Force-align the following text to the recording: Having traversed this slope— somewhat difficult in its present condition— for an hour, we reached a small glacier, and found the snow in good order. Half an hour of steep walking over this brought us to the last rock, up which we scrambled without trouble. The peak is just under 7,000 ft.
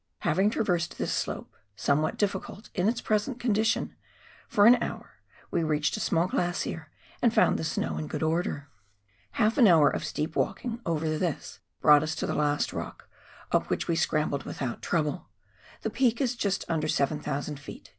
Having 0.21 0.49
traversed 0.49 0.97
this 0.97 1.13
slope— 1.13 1.55
somewhat 1.75 2.17
difficult 2.17 2.71
in 2.73 2.89
its 2.89 3.01
present 3.01 3.39
condition— 3.39 3.95
for 4.49 4.65
an 4.65 4.81
hour, 4.81 5.19
we 5.51 5.61
reached 5.63 5.95
a 5.95 5.99
small 5.99 6.25
glacier, 6.27 6.89
and 7.21 7.31
found 7.35 7.59
the 7.59 7.63
snow 7.63 7.99
in 7.99 8.07
good 8.07 8.23
order. 8.23 8.67
Half 9.33 9.59
an 9.59 9.67
hour 9.67 9.91
of 9.91 10.03
steep 10.03 10.35
walking 10.35 10.81
over 10.87 11.07
this 11.07 11.59
brought 11.81 12.01
us 12.01 12.15
to 12.15 12.25
the 12.25 12.33
last 12.33 12.73
rock, 12.73 13.09
up 13.51 13.69
which 13.69 13.87
we 13.87 13.95
scrambled 13.95 14.41
without 14.41 14.81
trouble. 14.81 15.29
The 15.81 15.91
peak 15.91 16.19
is 16.19 16.35
just 16.35 16.65
under 16.67 16.87
7,000 16.87 17.57
ft. 17.59 17.89